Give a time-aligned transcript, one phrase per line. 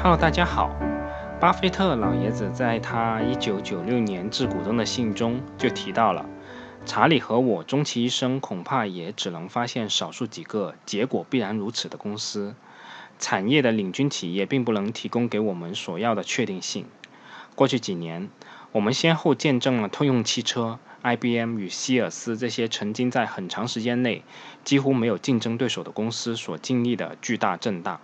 [0.00, 0.70] Hello，大家好。
[1.40, 6.24] 巴菲特老爷子在他1996年致股东的信中就提到了，
[6.86, 12.54] 查理和我终其一生恐怕也只能发现少数几个结果必然如此的公司。
[13.18, 16.86] 产业的领军企业并不能提供给我们所要的确定性。
[17.56, 18.30] 过去几年，
[18.70, 24.22] 我们先后见证了通用汽车、IBM 与希尔斯这些曾经在很长时间内
[24.62, 28.00] 几乎没有竞争对手的公司所经历的巨大震荡。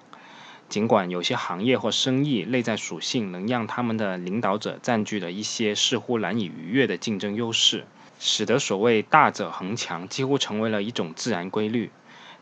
[0.69, 7.87] 尽管有些行业或生意内在属性能让他们的领导者占据了一些似乎难以逾越的竞争优势，
[8.19, 11.91] 使得所谓“大者恒强”几乎成为了一种自然规律，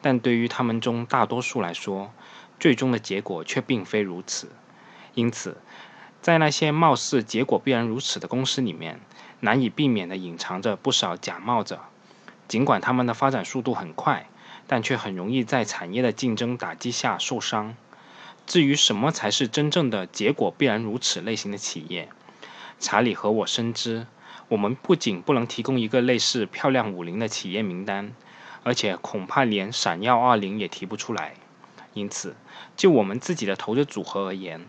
[0.00, 2.12] 但对于他们中大多数来说，
[2.58, 4.48] 最终的结果却并非如此。
[5.14, 5.58] 因此，
[6.22, 9.00] 在那些貌似结果必然如此的公司里面，
[9.40, 11.80] 难以避免地隐藏着不少假冒者。
[12.48, 14.28] 尽管他们的发展速度很快，
[14.66, 17.74] 但却很容易在产业的竞争打击下受伤。
[18.46, 22.08] 至于什么才是真正的结果必然如此类型的企业，
[22.78, 24.06] 查理和我深知，
[24.48, 28.12] 我们不仅不能提供一个类似漂亮五零的企业名单，
[28.62, 31.34] 而且恐怕连闪耀二零也提不出来。
[31.94, 32.36] 因此，
[32.76, 34.66] 就我们自己的投资组合而言，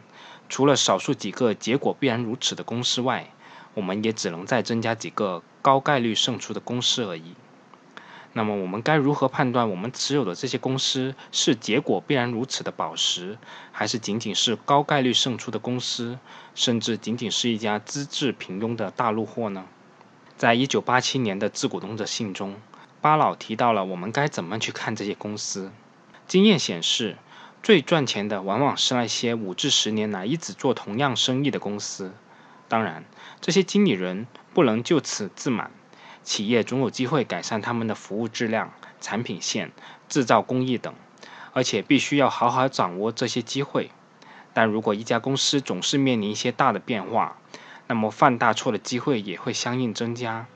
[0.50, 3.32] 除了少数几个结果必然如此的公司外，
[3.74, 7.34] 我们也只能再增加几个高概率胜出的公司而已。
[8.36, 13.38] 那么我们该如何判断我们持有的这些公司是结果必然如此的宝石，
[13.72, 16.18] 还是仅仅是高概率胜出的公司，
[16.56, 19.66] 甚至仅仅是一家资质平庸的大陆货呢？
[20.36, 22.56] 在一九八七年的致股东的信中，
[23.02, 25.72] 巴老提到了我们该怎么去看这些公司。
[26.28, 27.18] 经验显示，
[27.62, 32.14] 最赚钱的往往是那些五至十年来一直做同样生意的公司。
[32.68, 33.06] 当然，
[33.40, 34.26] 这些经理人
[34.56, 35.70] 不能就此自满。
[36.24, 39.72] 企业总有机会改善他们的服务质量、产品线、
[40.10, 40.94] 制造工艺等，
[41.52, 43.92] 而且必须要好好掌握这些机会。
[44.54, 47.38] 但如果一家公司总是面临一些大的变化，
[47.88, 50.48] 那么犯大错的机会也会相应增加。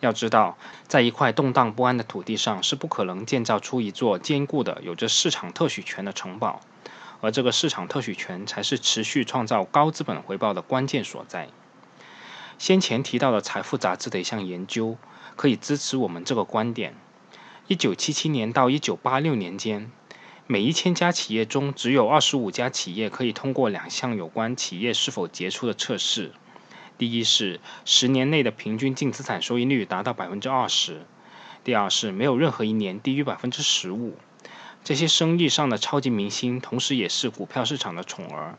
[0.00, 6.60] 要知道，在一块动荡不安的土地上，是不可能建造出一座坚固的、有着市场特许权的城堡，
[7.22, 11.48] 而这个市场特许权才是持续创造高资本回报的关键所在。
[12.58, 14.96] 先前提到的《财富》杂志的一项研究，
[15.36, 16.94] 可以支持我们这个观点。
[17.66, 19.90] 一九七七年到一九八六年间，
[20.46, 26.32] 每一千家企业中只有二十五家企业可以通过两项有关企业是否杰出的测试：
[26.96, 31.00] 第一是十年内的平均净资产收益率达到百分之二十；
[31.62, 34.16] 第二是没有任何一年低于百分之十五。
[34.82, 38.56] 这些生意上的超级明星，同时也是股票市场的宠儿，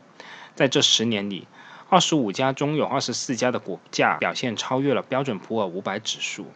[0.54, 1.48] 在这十年里。
[1.90, 6.46] 二十五家中有二十四家的股价表现超越了标准普尔五百指数。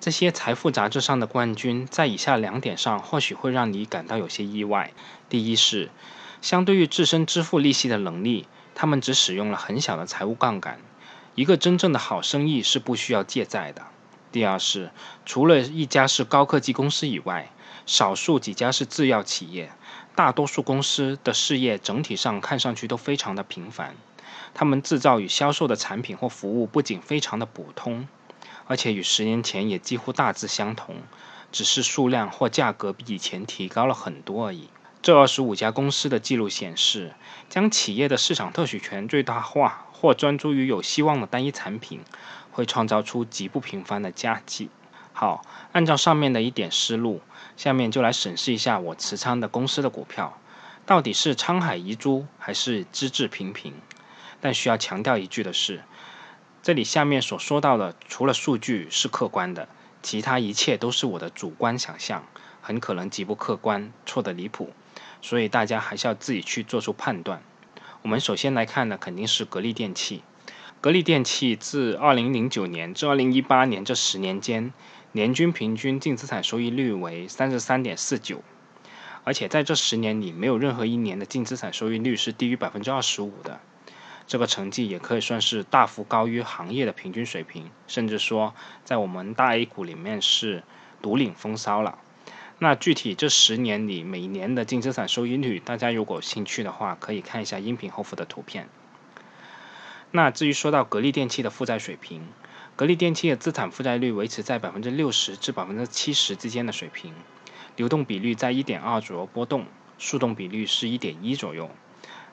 [0.00, 4.94] 这些财富杂志上的冠军，在以下两点上或许会让你感到有些意外：
[5.28, 5.90] 第一是，
[6.40, 10.80] 相对于自身支付利息的能力，他们只使用了很小的财务杠杆。
[11.34, 13.82] 一个真正的好生意是不需要借债的。
[14.32, 14.90] 第二是，
[15.26, 17.50] 除了一家是高科技公司以外，
[17.84, 19.70] 少数几家是制药企业，
[20.16, 23.94] 大多数公司的事业整体上看上去都非常的平凡。
[24.54, 28.08] 他们制造与销售的产品或服务不仅非常的普通，
[28.66, 30.96] 而且与十年前也几乎大致相同，
[31.50, 34.68] 只是数量或价格比以前提高了很多而已。
[35.02, 37.14] 这二十五家公司的记录显示，
[37.48, 42.00] 将企业的市场特许权最大化或专注于有希望的单一产品，
[42.50, 44.68] 会创造出极不平凡的佳绩。
[45.14, 47.22] 好，按照上面的一点思路，
[47.56, 50.38] 下面就来审视一下我持仓的公司的股票，
[50.84, 53.72] 到底是沧海遗珠还是资质平平。
[54.40, 55.82] 但需要强调一句的是，
[56.62, 59.68] 这里下面所说到的，除了数据是客观的，
[60.02, 62.24] 其他一切都是我的主观想象，
[62.60, 64.72] 很可能极不客观，错得离谱，
[65.20, 67.42] 所以大家还是要自己去做出判断。
[68.02, 70.22] 我们首先来看的肯定是格力电器。
[70.80, 74.72] 格力电器自2009年至2018年这十年间，
[75.12, 78.38] 年均平均净资产收益率为33.49，
[79.24, 83.60] 而且在这十年里，没有任何一年的净资产收益率是低于百分之二十五的。
[84.30, 88.54] 这个成绩也可以算是大幅高于行业的平均水平，甚至说
[88.84, 90.62] 在我们大 A 股里面是
[91.02, 91.98] 独领风骚了。
[92.60, 98.68] 那具体这十年里每年的净资产收益率，大家如果有兴趣的话，可以看一下音频后附的图片。
[100.12, 102.22] 那至于说到格力电器的负债水平，
[102.76, 107.12] 格力电器的资产负债率维持在百分之六十至百分之七十之间的水平，
[107.74, 109.66] 流动比率在一点二左右波动，
[109.98, 111.68] 速动比率是一点一左右。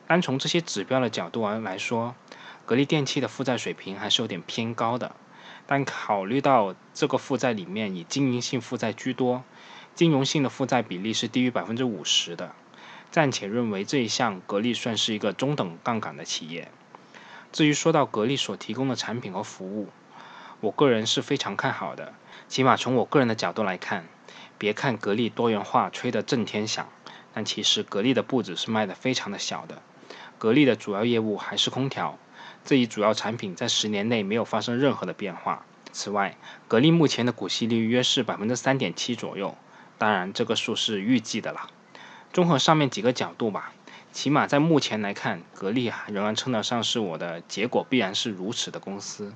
[0.08, 2.16] 单从这些指标的角度而来说，
[2.66, 5.16] 格力电器的负债水平还是有点偏高的。
[5.66, 9.44] 但考虑到这个负债里面以经营性负债居多，
[9.96, 12.54] 金融性的负债比例是低于百分之五十的，
[13.12, 16.72] 暂且认为这一项格力算是一个中等杠杆的企业。
[17.52, 19.90] 至于说到格力所提供的产品和服务，
[20.62, 22.14] 我个人是非常看好的。
[22.48, 24.08] 起码从我个人的角度来看，
[24.58, 26.88] 别看格力多元化吹得震天响，
[27.34, 29.82] 但其实格力的步子是迈得非常的小的。
[30.38, 32.18] 格力的主要业务还是空调，
[32.66, 35.66] 这一主要产品在十年内没有发生任何的变化。
[35.92, 36.38] 此外，
[36.68, 39.56] 格力目前的股息率约是百分之三点七左右，
[39.98, 41.68] 当然这个数是预计的啦。
[42.34, 43.74] 综合上面几个角度吧。
[44.14, 49.34] 起码在目前来看，格力仍然称得上是我的结果必然是如此的公司。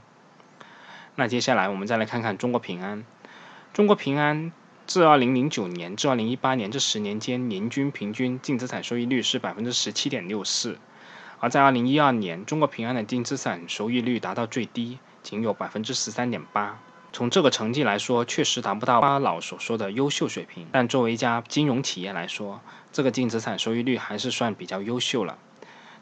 [1.15, 3.05] 那接下来我们再来看看中国平安。
[3.73, 4.51] 中国平安
[4.87, 10.79] 自2009年至2018年这十年间，年均平均净资产收益率是百分之十七点六四，
[11.41, 16.79] 而在2012年，中国平安的净资产收益率达到最低，仅有百分之十三点八。
[17.11, 20.67] 从这个成绩来说，确实达不到巴老所说的优秀水平。
[20.71, 22.61] 但作为一家金融企业来说，
[22.93, 25.39] 这个净资产收益率还是算比较优秀了。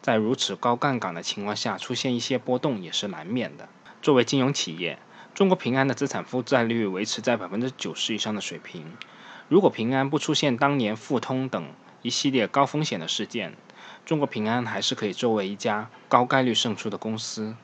[0.02, 3.70] 在如此高杠杆的情况下，出现一些波动也是难免的。
[4.02, 5.00] 作为金融企业，
[5.34, 8.86] 中国平安的资产负债率维持在百分之九十以上的水平。
[9.48, 11.66] 如果平安不出现当年富通等
[12.02, 13.56] 一系列高风险的事件，
[14.10, 17.56] 中国平安还是可以作为一家高概率胜出的公司。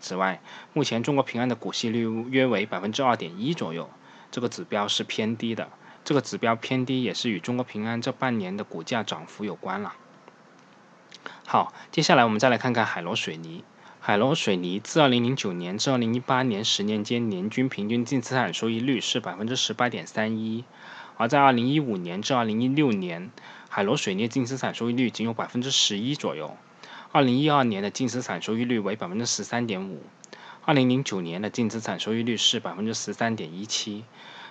[0.00, 0.40] 此外，
[0.72, 3.88] 目前中国平安的股息率约为百分之二点一左右，
[4.32, 5.68] 这个指标是偏低的。
[6.02, 9.94] 这个指标偏低也是与中国平安这半年的股价涨幅有关了。
[11.46, 13.62] 好，接下来我们再来看看海螺水泥。
[14.00, 20.64] 海螺水泥自二零零九年至二零一八年十年间，年均平均净资产收益率是百分之十八点三一，
[21.16, 23.30] 而在二零一五年至二零一六年，
[23.68, 26.56] 海螺水泥净资产收益率仅有百分之十一左右。
[27.12, 30.02] 二零一二年的净资产收益率为百分之十三点五，
[30.64, 34.04] 二零零九年的净资产收益率是百分之十三点一七，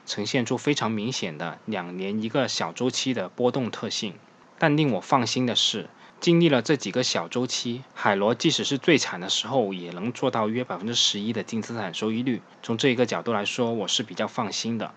[0.06, 4.14] 呈现出非常明显的两年一个小周期的波动特性。
[4.60, 12.44] 但令我放心的是，经历了这几个小周期，海螺即使是最惨的时候，也能做到约百分之十一的净资产收益率。
[12.62, 14.94] 从这一个角度来说，我是比较放心的。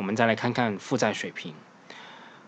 [0.00, 1.54] 我们再来看看负债水平。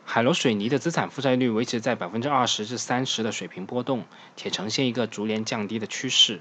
[0.07, 4.07] 海螺水泥的资产负债率维持在百分之二十至三十的水平波动，
[4.37, 6.41] 且呈现一个逐年降低的趋势。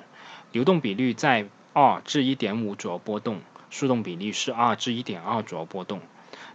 [0.54, 6.00] 流动比率在二至一点五左右波动，速动比率是二至一点二左右波动。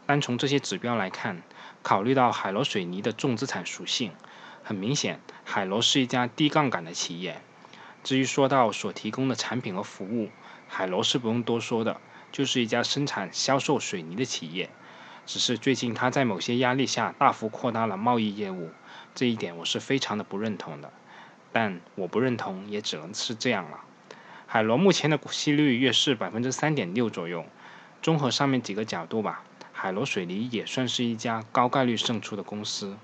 [0.07, 1.43] 单从这些指标来看，
[1.83, 4.13] 考虑到海螺水泥的重资产属性，
[4.63, 7.43] 很明显，海螺是一家低杠杆的企业。
[8.03, 10.31] 至于说到所提供的产品和服务，
[10.67, 12.01] 海螺是不用多说的，
[12.33, 14.71] 就是一家生产销售水泥的企业。
[15.27, 18.71] 只是最近他在某些压力下大幅扩大了贸易业务，
[19.15, 20.93] 这一点我是非常的不认同的。
[21.53, 23.81] 但我不认同也只能是这样了。
[24.47, 27.45] 海螺目前的股息率约是百分之三点六左右。
[28.03, 32.97] 综合上面几个角度吧，海螺水泥也算是一家高概率胜出的公司。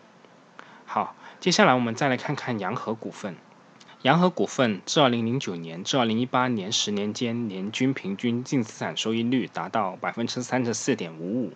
[0.85, 3.35] 好，接下来我们再来看看洋河股份。
[4.03, 11.53] 洋河股份自二零零九年至二零一八年十年间，年均平均净资产收益率达到百分之三十四点五五。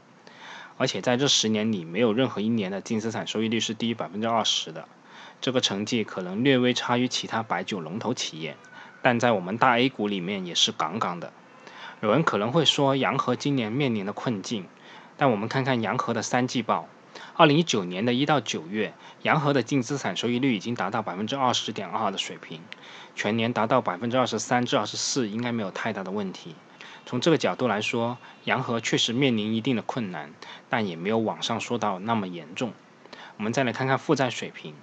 [0.77, 4.87] 而且在这十年里，没有任何一年的净资产收益率是低于百分之二十的。
[5.41, 8.57] 这个成绩可能略微差于其他白酒龙头企业，
[9.03, 11.33] 但在我们大 A 股里面也是杠杠的。
[12.01, 14.67] 有人可能会说，洋河今年面临的困境，
[15.17, 16.87] 但我们看看洋河的三季报，
[17.35, 22.61] 二零一九年的一到九月，洋河的净资产收益率已经达到百分之二十点二的水平，
[23.15, 26.55] 全年达到百分之二十三至二十四，应该没有太大的问题。
[27.05, 30.33] 从这个角度来说，洋河确实面临一定的困难，
[30.69, 32.73] 但也没有网上说到那么严重。
[33.37, 34.75] 我们再来看看负债水平，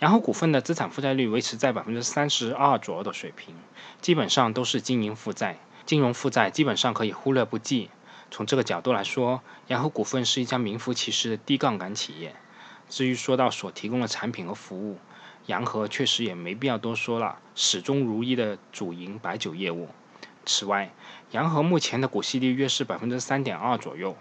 [0.00, 3.54] 洋河股份的资产负债率维持在百分之三十二左右的水平，
[4.00, 7.88] 基本上都是经营负债，金融负债基本上可以忽略不计。
[8.30, 12.34] 从这个角度来说，洋河股份是一家名副其实的低杠杆企业。
[12.88, 14.98] 至于说到所提供的产品和服务，
[15.46, 19.88] 洋河确实也没必要多说了，始终如一的主营白酒业务。
[20.44, 20.92] 此外，
[21.30, 24.16] 洋河目前的股息率约是百分之三点二左右。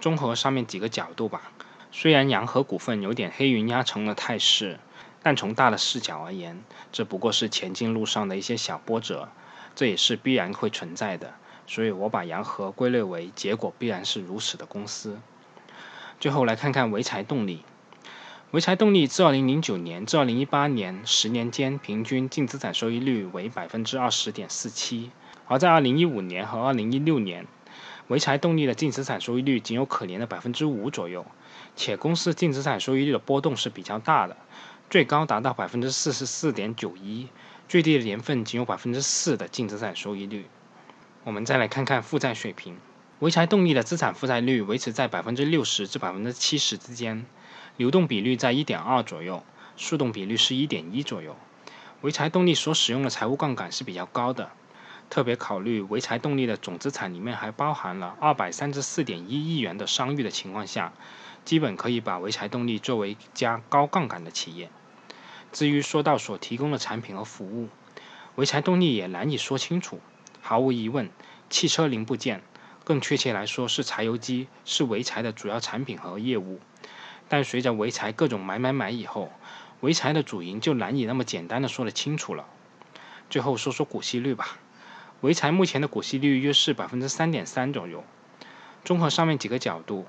[0.00, 1.52] 综合上面几个角度吧，
[1.90, 4.78] 虽然洋河股份有点黑云压城的态势，
[5.22, 6.62] 但从大的视角而言，
[6.92, 9.28] 这不过是前进路上的一些小波折，
[9.74, 11.34] 这也是必然会存在的。
[11.68, 15.18] 所以我把洋河归类为结果必然是如此的公司。
[16.18, 17.62] 最后来看看潍柴动力，
[18.50, 25.10] 潍柴动力自二零零九年至二零一八年十年间，平均净资产收益率为百分之二十点四七。
[25.46, 27.46] 而在2015年和2016年，
[28.08, 31.26] 潍柴动力的净资产收益率仅有可怜的百分之五左右，
[31.76, 34.36] 且公司净资产收益率的波动是比较大的，
[34.88, 37.28] 最高达到百分之四十四点九一，
[37.68, 40.46] 最低的年份仅有百分之四的净资产收益率。
[41.24, 42.78] 我们再来看看负债水平，
[43.20, 47.26] 潍柴动力的资产负债率维持在百分之六十至百分之七十之间，
[47.76, 49.42] 流动比率在一点二左右，
[49.76, 51.36] 速动比率是一点一左右。
[52.00, 54.52] 潍柴动力所使用的财务杠杆是比较高的，
[55.10, 60.92] 特别考虑潍柴动力的总资产里面还包含了二百三十四点一亿元的商誉的情况下，
[61.44, 64.70] 基本可以把潍柴动力作为一家高杠杆的企业。
[65.50, 67.68] 至于说到所提供的产品和服务，
[68.36, 69.98] 潍柴动力也难以说清楚。
[70.48, 71.10] 毫无疑问，
[71.50, 72.42] 汽车零部件，
[72.82, 76.58] 更确切来说是柴油机，是潍柴的主要产品和业务。
[77.28, 79.30] 但随着潍柴各种买买买以后，
[79.82, 82.46] 潍柴的主营就难以那么简单的说得清楚了。
[83.28, 84.56] 最后说说股息率吧，
[85.20, 88.02] 潍柴目前的股息率约是百分之三点三左右。
[88.86, 90.06] 综合上面几个角度，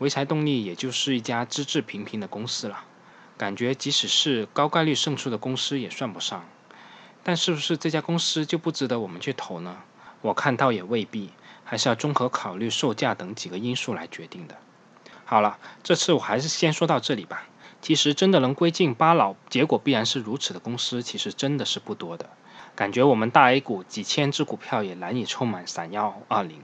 [0.00, 2.82] 潍柴动力也就是一家资质平平的公司了，
[3.38, 6.44] 感觉即使是高概率胜出的公司也算不上。
[7.26, 9.78] 但是不是这家公司就不值得我们去投呢？
[10.20, 11.32] 我看倒也未必，
[11.64, 14.54] 还是要综合考虑售价等几个因素来决定的。
[15.24, 17.42] 好了，这次我还是先说到这里吧。
[17.82, 22.30] 其实真的能归进巴老，结果必然是如此的公司，其实真的是不多的。
[22.76, 26.62] 感觉我们大 A 股几千只股票也难以凑满闪耀二零。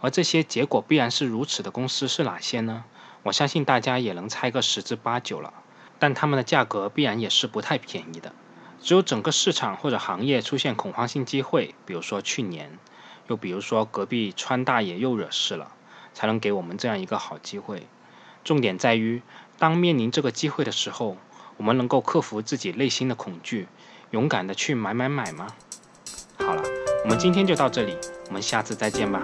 [0.00, 2.84] 而这些结果必然是如此的公司是哪些呢？
[3.22, 5.52] 我相信大家也能猜个十之八九了。
[5.98, 8.32] 但他们的价格必然也是不太便宜的。
[8.82, 12.78] 只有整个市场或者行业出现恐慌性机会，比如说去年，
[13.28, 15.72] 又比如说隔壁川大爷又惹事了。
[16.12, 17.86] 才能给我们这样一个好机会。
[18.42, 19.22] 重点在于，
[19.58, 21.16] 当面临这个机会的时候，
[21.56, 23.68] 我们能够克服自己内心的恐惧，
[24.10, 25.46] 勇敢的去买买买吗？
[26.38, 26.62] 好了，
[27.04, 27.96] 我们今天就到这里，
[28.26, 29.22] 我们下次再见吧。